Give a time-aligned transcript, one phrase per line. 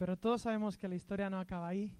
[0.00, 1.94] Pero todos sabemos que la historia no acaba ahí.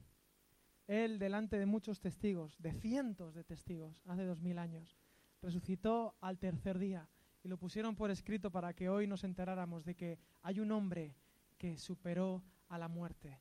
[0.87, 4.97] Él, delante de muchos testigos, de cientos de testigos, hace dos mil años,
[5.43, 7.07] resucitó al tercer día
[7.45, 11.15] y lo pusieron por escrito para que hoy nos enteráramos de que hay un hombre
[11.59, 13.39] que superó a la muerte.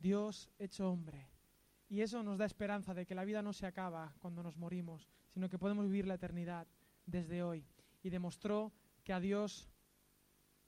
[0.00, 1.28] Dios hecho hombre.
[1.88, 5.08] Y eso nos da esperanza de que la vida no se acaba cuando nos morimos,
[5.32, 6.66] sino que podemos vivir la eternidad
[7.06, 7.64] desde hoy.
[8.02, 8.72] Y demostró
[9.04, 9.70] que a Dios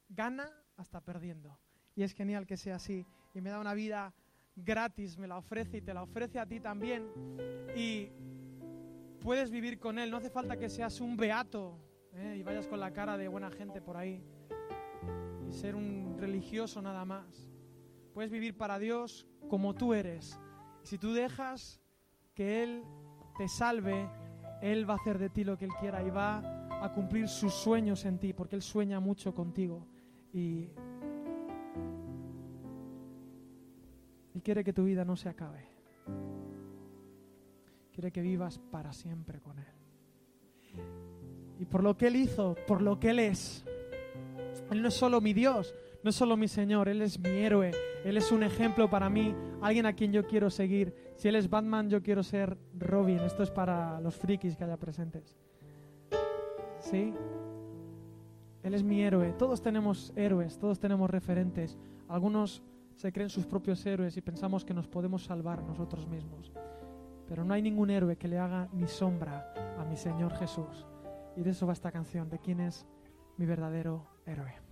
[0.09, 1.59] gana hasta perdiendo.
[1.97, 3.05] Y es genial que sea así.
[3.35, 4.15] Y me da una vida
[4.57, 7.09] gratis, me la ofrece y te la ofrece a ti también.
[7.77, 8.11] Y
[9.21, 10.11] puedes vivir con Él.
[10.11, 11.79] No hace falta que seas un beato
[12.13, 12.37] ¿eh?
[12.39, 14.23] y vayas con la cara de buena gente por ahí.
[15.49, 17.51] Y ser un religioso nada más.
[18.13, 20.39] Puedes vivir para Dios como tú eres.
[20.83, 21.81] Si tú dejas
[22.35, 22.85] que Él
[23.37, 24.09] te salve,
[24.63, 27.53] Él va a hacer de ti lo que Él quiera y va a cumplir sus
[27.53, 29.89] sueños en ti, porque Él sueña mucho contigo.
[30.33, 30.71] Y
[34.45, 35.67] quiere que tu vida no se acabe.
[37.93, 39.65] Quiere que vivas para siempre con Él.
[41.59, 43.65] Y por lo que Él hizo, por lo que Él es.
[44.71, 47.73] Él no es solo mi Dios, no es solo mi Señor, Él es mi héroe.
[48.05, 50.95] Él es un ejemplo para mí, alguien a quien yo quiero seguir.
[51.17, 53.21] Si Él es Batman, yo quiero ser Robin.
[53.21, 55.37] Esto es para los frikis que haya presentes.
[56.81, 57.15] ¿Sí?
[58.63, 59.33] Él es mi héroe.
[59.39, 61.79] Todos tenemos héroes, todos tenemos referentes.
[62.09, 62.63] Algunos
[62.97, 66.53] se creen sus propios héroes y pensamos que nos podemos salvar nosotros mismos.
[67.29, 70.87] Pero no hay ningún héroe que le haga ni sombra a mi Señor Jesús.
[71.37, 72.87] Y de eso va esta canción, de quién es
[73.37, 74.64] mi verdadero héroe.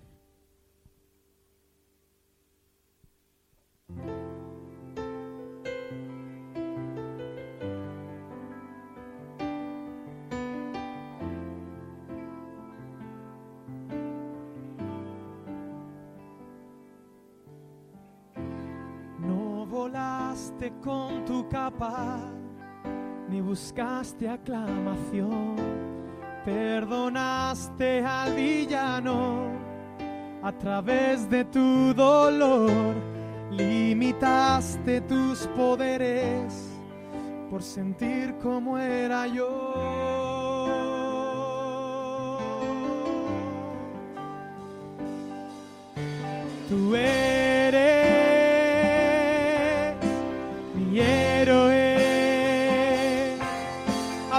[20.82, 22.18] Con tu capa,
[23.28, 25.56] ni buscaste aclamación.
[26.44, 29.46] Perdonaste al villano
[30.42, 32.94] a través de tu dolor.
[33.50, 36.70] Limitaste tus poderes
[37.50, 40.22] por sentir como era yo.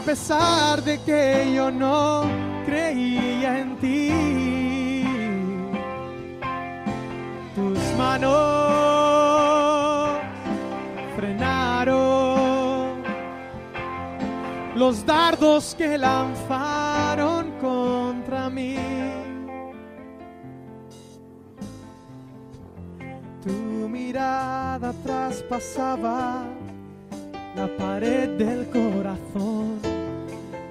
[0.06, 2.24] Pesar de que yo no
[2.66, 5.04] creía en ti.
[7.56, 8.34] Tus manos
[11.16, 13.04] frenaron
[14.76, 18.76] los dardos que lanzaron contra mí.
[23.44, 26.46] Tu mirada traspasaba
[27.56, 29.80] la pared del corazón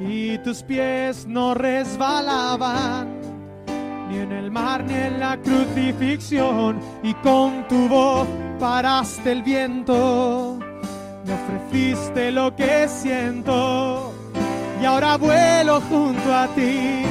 [0.00, 3.08] y tus pies no resbalaban
[4.10, 8.26] ni en el mar ni en la crucifixión y con tu voz
[8.58, 10.58] paraste el viento,
[11.24, 14.12] me ofreciste lo que siento
[14.80, 17.02] y ahora vuelo junto a ti,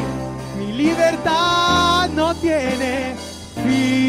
[0.59, 3.16] mi libertad no tiene
[3.64, 4.00] fin.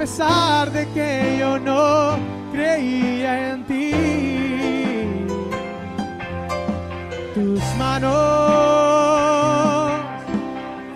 [0.00, 2.16] Pesar de que yo no
[2.52, 3.92] creía en ti.
[7.34, 8.10] Tus manos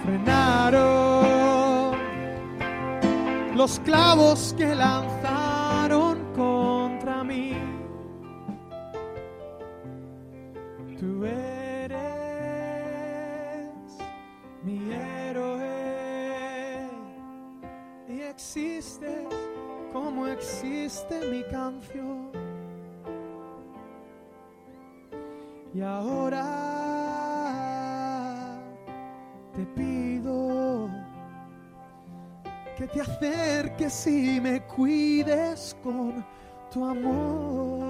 [0.02, 1.96] frenaron
[3.54, 5.43] los clavos que lanzaron
[20.34, 22.30] existe mi canción.
[25.72, 26.44] Y ahora
[29.54, 30.90] te pido
[32.76, 36.24] que te acerques y me cuides con
[36.70, 37.84] tu amor.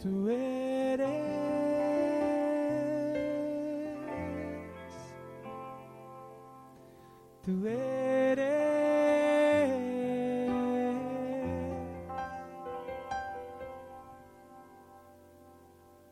[0.00, 1.40] Tú eres
[7.42, 8.19] Tú eres